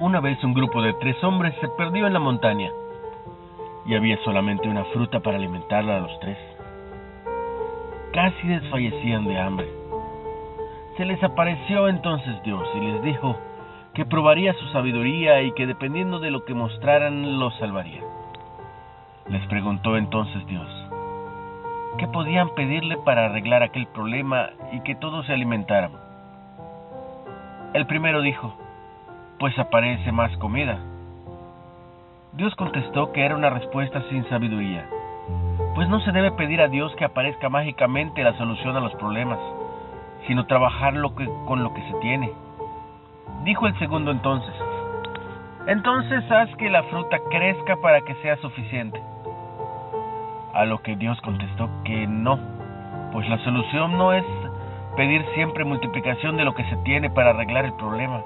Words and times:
Una 0.00 0.20
vez 0.20 0.42
un 0.44 0.54
grupo 0.54 0.80
de 0.80 0.92
tres 0.94 1.16
hombres 1.24 1.52
se 1.60 1.66
perdió 1.70 2.06
en 2.06 2.12
la 2.12 2.20
montaña 2.20 2.70
y 3.84 3.96
había 3.96 4.16
solamente 4.18 4.68
una 4.68 4.84
fruta 4.84 5.18
para 5.18 5.38
alimentarla 5.38 5.96
a 5.96 6.00
los 6.00 6.20
tres. 6.20 6.38
Casi 8.12 8.46
desfallecían 8.46 9.24
de 9.24 9.40
hambre. 9.40 9.68
Se 10.96 11.04
les 11.04 11.20
apareció 11.24 11.88
entonces 11.88 12.40
Dios 12.44 12.62
y 12.76 12.80
les 12.80 13.02
dijo 13.02 13.36
que 13.92 14.06
probaría 14.06 14.52
su 14.52 14.68
sabiduría 14.68 15.42
y 15.42 15.50
que 15.54 15.66
dependiendo 15.66 16.20
de 16.20 16.30
lo 16.30 16.44
que 16.44 16.54
mostraran 16.54 17.40
los 17.40 17.52
salvaría. 17.58 18.02
Les 19.28 19.44
preguntó 19.48 19.96
entonces 19.96 20.46
Dios, 20.46 20.68
¿qué 21.98 22.06
podían 22.06 22.50
pedirle 22.50 22.98
para 22.98 23.24
arreglar 23.24 23.64
aquel 23.64 23.88
problema 23.88 24.50
y 24.70 24.80
que 24.82 24.94
todos 24.94 25.26
se 25.26 25.32
alimentaran? 25.32 25.90
El 27.74 27.84
primero 27.88 28.22
dijo, 28.22 28.54
pues 29.38 29.56
aparece 29.58 30.10
más 30.10 30.36
comida. 30.38 30.78
Dios 32.32 32.54
contestó 32.56 33.12
que 33.12 33.24
era 33.24 33.36
una 33.36 33.50
respuesta 33.50 34.02
sin 34.10 34.28
sabiduría, 34.28 34.88
pues 35.74 35.88
no 35.88 36.00
se 36.00 36.12
debe 36.12 36.32
pedir 36.32 36.60
a 36.60 36.68
Dios 36.68 36.94
que 36.96 37.04
aparezca 37.04 37.48
mágicamente 37.48 38.22
la 38.22 38.36
solución 38.36 38.76
a 38.76 38.80
los 38.80 38.94
problemas, 38.96 39.38
sino 40.26 40.46
trabajar 40.46 40.94
lo 40.94 41.14
que, 41.14 41.28
con 41.46 41.62
lo 41.62 41.72
que 41.72 41.82
se 41.82 41.94
tiene. 42.00 42.32
Dijo 43.44 43.66
el 43.66 43.78
segundo 43.78 44.10
entonces, 44.10 44.54
entonces 45.66 46.28
haz 46.30 46.54
que 46.56 46.68
la 46.68 46.82
fruta 46.84 47.18
crezca 47.30 47.76
para 47.76 48.00
que 48.00 48.14
sea 48.16 48.36
suficiente. 48.38 49.00
A 50.52 50.64
lo 50.64 50.78
que 50.82 50.96
Dios 50.96 51.20
contestó 51.20 51.68
que 51.84 52.06
no, 52.06 52.38
pues 53.12 53.28
la 53.28 53.38
solución 53.44 53.96
no 53.96 54.12
es 54.12 54.24
pedir 54.96 55.24
siempre 55.34 55.64
multiplicación 55.64 56.36
de 56.36 56.44
lo 56.44 56.54
que 56.54 56.64
se 56.64 56.76
tiene 56.78 57.10
para 57.10 57.30
arreglar 57.30 57.64
el 57.64 57.72
problema 57.74 58.22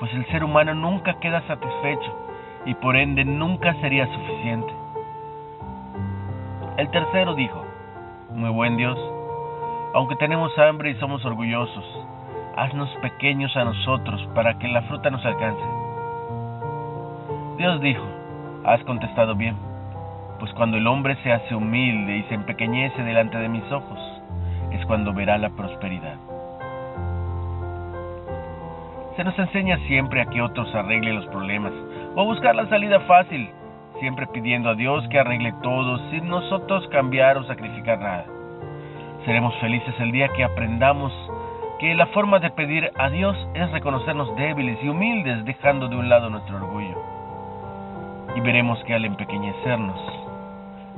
pues 0.00 0.12
el 0.14 0.26
ser 0.28 0.42
humano 0.42 0.74
nunca 0.74 1.20
queda 1.20 1.46
satisfecho 1.46 2.16
y 2.64 2.74
por 2.74 2.96
ende 2.96 3.22
nunca 3.24 3.74
sería 3.74 4.06
suficiente. 4.06 4.72
El 6.78 6.90
tercero 6.90 7.34
dijo, 7.34 7.62
muy 8.30 8.48
buen 8.48 8.78
Dios, 8.78 8.98
aunque 9.92 10.16
tenemos 10.16 10.58
hambre 10.58 10.90
y 10.90 10.94
somos 10.94 11.22
orgullosos, 11.26 11.84
haznos 12.56 12.88
pequeños 13.02 13.54
a 13.56 13.64
nosotros 13.64 14.26
para 14.34 14.58
que 14.58 14.68
la 14.68 14.82
fruta 14.82 15.10
nos 15.10 15.24
alcance. 15.26 15.62
Dios 17.58 17.80
dijo, 17.82 18.04
has 18.64 18.82
contestado 18.84 19.34
bien, 19.34 19.56
pues 20.38 20.50
cuando 20.54 20.78
el 20.78 20.86
hombre 20.86 21.16
se 21.22 21.30
hace 21.30 21.54
humilde 21.54 22.16
y 22.16 22.22
se 22.24 22.34
empequeñece 22.34 23.02
delante 23.02 23.36
de 23.36 23.50
mis 23.50 23.70
ojos, 23.70 23.98
es 24.70 24.84
cuando 24.86 25.12
verá 25.12 25.36
la 25.36 25.50
prosperidad. 25.50 26.16
Se 29.20 29.24
nos 29.24 29.38
enseña 29.38 29.76
siempre 29.86 30.22
a 30.22 30.24
que 30.24 30.40
otros 30.40 30.74
arreglen 30.74 31.16
los 31.16 31.26
problemas 31.26 31.74
o 32.14 32.22
a 32.22 32.24
buscar 32.24 32.56
la 32.56 32.66
salida 32.70 33.00
fácil, 33.00 33.50
siempre 33.98 34.26
pidiendo 34.28 34.70
a 34.70 34.74
Dios 34.74 35.06
que 35.10 35.18
arregle 35.18 35.52
todo 35.62 35.98
sin 36.10 36.26
nosotros 36.26 36.88
cambiar 36.88 37.36
o 37.36 37.44
sacrificar 37.44 37.98
nada. 37.98 38.24
Seremos 39.26 39.54
felices 39.56 39.94
el 39.98 40.10
día 40.10 40.28
que 40.28 40.42
aprendamos 40.42 41.12
que 41.80 41.94
la 41.94 42.06
forma 42.06 42.38
de 42.38 42.48
pedir 42.48 42.90
a 42.96 43.10
Dios 43.10 43.36
es 43.52 43.70
reconocernos 43.72 44.34
débiles 44.36 44.78
y 44.82 44.88
humildes 44.88 45.44
dejando 45.44 45.88
de 45.88 45.96
un 45.96 46.08
lado 46.08 46.30
nuestro 46.30 46.56
orgullo. 46.56 46.96
Y 48.36 48.40
veremos 48.40 48.82
que 48.84 48.94
al 48.94 49.04
empequeñecernos, 49.04 50.00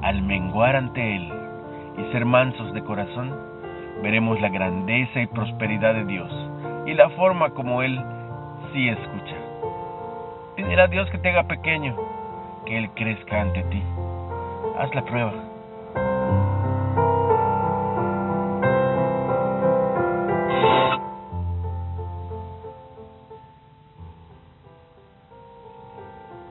al 0.01 0.23
menguar 0.23 0.77
ante 0.77 1.17
Él 1.17 1.29
y 1.99 2.13
ser 2.13 2.25
mansos 2.25 2.73
de 2.73 2.85
corazón, 2.85 3.37
veremos 4.01 4.41
la 4.41 4.49
grandeza 4.49 5.21
y 5.21 5.27
prosperidad 5.27 5.95
de 5.95 6.05
Dios 6.05 6.53
y 6.87 6.95
la 6.95 7.09
forma 7.11 7.51
como 7.51 7.83
Él 7.83 8.01
sí 8.73 8.89
escucha. 8.89 9.37
Pedir 10.57 10.81
a 10.81 10.89
Dios 10.89 11.09
que 11.11 11.19
te 11.19 11.31
haga 11.31 11.45
pequeño, 11.45 11.97
que 12.67 12.79
Él 12.79 12.91
crezca 12.95 13.41
ante 13.41 13.63
ti. 13.65 13.83
Haz 14.79 14.95
la 14.95 15.05
prueba. 15.05 15.33